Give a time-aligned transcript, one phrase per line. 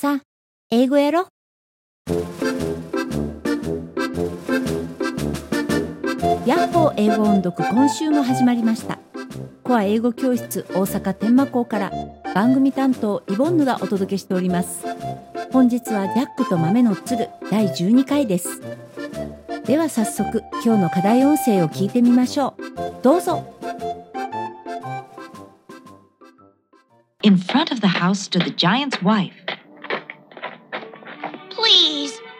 [0.00, 0.22] さあ、
[0.70, 1.26] 英語やろ。
[6.46, 9.00] ヤッホー英語音読今週も始まりました。
[9.64, 11.90] コア英語教室大阪天満校から
[12.32, 14.86] 番組担当イボンヌがお届けしております。
[15.52, 18.60] 本日はジャックと豆の鶴第12回です。
[19.64, 23.02] では早速今日の課題音声を聞いてみましょう。
[23.02, 23.52] どうぞ。
[27.24, 29.47] In front of the house stood the giant's wife.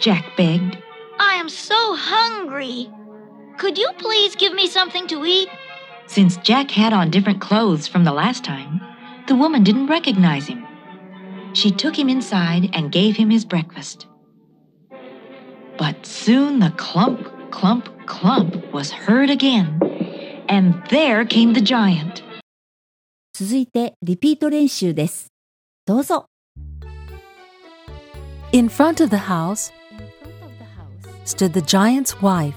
[0.00, 0.78] Jack begged.
[1.18, 2.90] I am so hungry.
[3.58, 5.48] Could you please give me something to eat?
[6.06, 8.80] Since Jack had on different clothes from the last time,
[9.26, 10.64] the woman didn't recognize him.
[11.54, 14.06] She took him inside and gave him his breakfast.
[15.78, 19.80] But soon the clump, clump, clump was heard again,
[20.48, 22.22] and there came the giant.
[23.34, 25.26] 続いてリピート練習です。
[25.84, 26.26] どうぞ。
[28.52, 29.72] In front of the house
[31.23, 32.55] stood the giant's wife.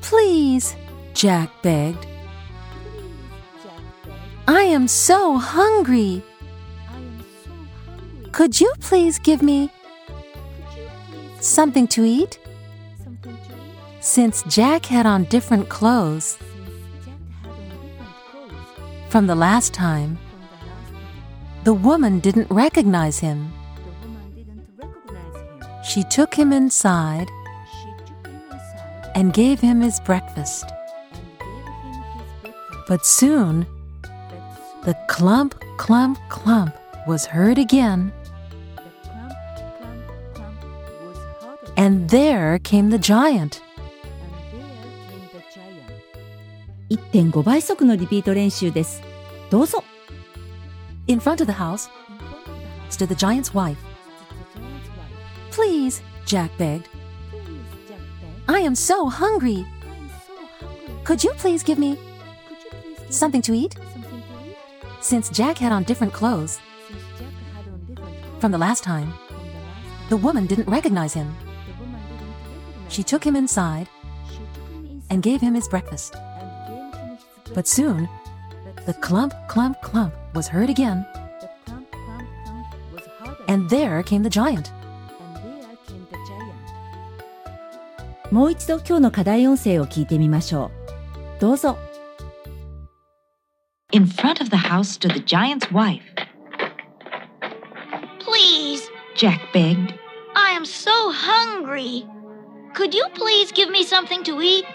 [0.00, 0.74] Please,
[1.14, 2.06] Jack begged.
[4.46, 6.22] I am so hungry.
[8.32, 9.70] Could you please give me
[11.40, 12.38] something to eat?
[14.00, 16.38] Since Jack had on different clothes
[19.08, 20.18] from the last time,
[21.64, 23.52] the woman didn't recognize him.
[25.87, 27.27] She took him inside
[29.15, 30.65] and gave him his breakfast.
[32.87, 33.65] But soon,
[34.83, 36.75] the clump, clump, clump
[37.07, 38.11] was heard again,
[41.77, 43.61] and there came the giant.
[46.89, 49.01] 1.5倍速のリピート練習です。
[49.49, 49.83] どうぞ。
[51.07, 51.89] In front of the house
[52.89, 53.86] stood the giant's wife.
[55.50, 56.88] Please, Jack begged.
[58.48, 59.66] I am so hungry.
[61.04, 61.98] Could you please give me
[63.10, 63.76] something to eat?
[65.00, 66.58] Since Jack had on different clothes
[68.40, 69.12] from the last time,
[70.08, 71.34] the woman didn't recognize him.
[72.88, 73.88] She took him inside
[75.10, 76.14] and gave him his breakfast.
[77.54, 78.08] But soon,
[78.86, 81.06] the clump, clump, clump was heard again,
[83.48, 84.72] and there came the giant.
[88.31, 90.71] もう一度今日の課題音声を聞いてみましょ
[91.37, 91.41] う。
[91.41, 91.77] どうぞ。
[93.91, 96.01] In front of the house stood the giant's wife.
[98.19, 99.93] Please, Jack begged.
[100.35, 102.07] I am so hungry.
[102.73, 104.65] Could you please give me something to eat?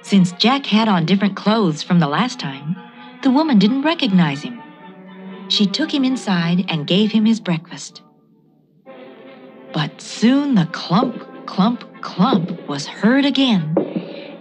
[0.00, 2.76] Since Jack had on different clothes from the last time,
[3.22, 4.60] the woman didn't recognize him.
[5.48, 8.00] She took him inside and gave him his breakfast.
[9.74, 13.73] But soon the clump, clump, clump was heard again,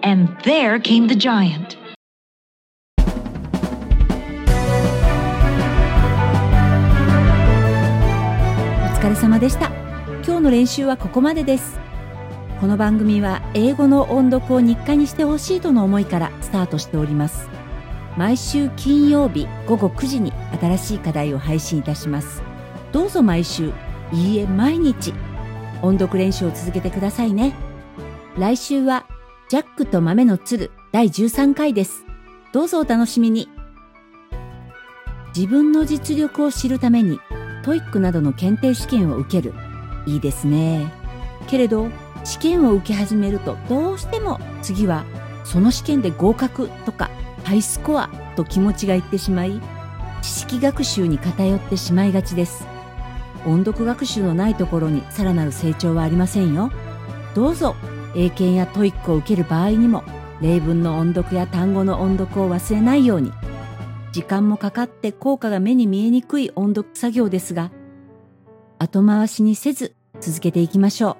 [0.03, 1.77] and there came the giant.
[8.85, 9.71] お疲れ様でした。
[10.25, 11.79] 今日の練習はここまでです。
[12.61, 17.49] この番組は英語の音読を日課にしてほしいとの思いからスタートしております。
[18.17, 22.43] 毎週金曜日午後9時に新しい課題を配信いたします。
[22.93, 23.73] どうぞ毎週、
[24.13, 25.13] いいえ毎日、
[25.83, 27.55] 音読練習を続けてくださいね。
[28.39, 29.07] 来週は
[29.49, 32.05] ジャックと豆の鶴第13回です。
[32.53, 33.49] どうぞお楽しみに。
[35.37, 37.21] 自分の実力を知るために
[37.63, 39.55] トイックなどの検定試験を受ける。
[40.07, 40.93] いいですね。
[41.47, 41.89] けれど、
[42.25, 45.05] 試験を受け始めるとどうしても次は
[45.45, 47.11] その試験で合格とか
[47.45, 49.61] ハイスコアと気持ちがいってしまい、
[50.23, 52.67] 知識学習に偏ってしまいがちです。
[53.47, 56.71] 音読学習のないところにさらなる成長はありませんよ。
[57.35, 57.77] どうぞ、
[58.15, 60.03] 英検やトイックを受ける場合にも、
[60.41, 63.33] 例文の音読や単語の音読を忘れないように、
[64.13, 67.71] 時間もかかって効果が目に見えにくい音読作業ですが、
[68.79, 71.17] 後回しにせず続けていきましょう。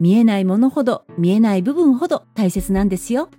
[0.00, 3.30] 見えないものほど見えない部分ほど大切なんですよ。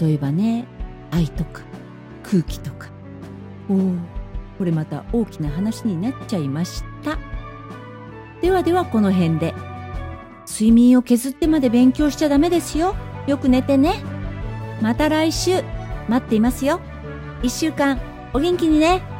[0.00, 0.66] 例えばね、
[1.10, 1.62] 愛とか
[2.22, 2.88] 空気とか。
[3.68, 3.92] おお、
[4.58, 7.18] これまた大きな話になっちゃいました。
[8.40, 9.54] ではではこの辺で。
[10.46, 12.94] 睡眠を削ってまで勉強しちゃダメですよ。
[13.26, 14.02] よく寝てね。
[14.82, 15.62] また来週
[16.08, 16.80] 待っていますよ。
[17.42, 18.00] 一週間
[18.32, 19.13] お元気にね。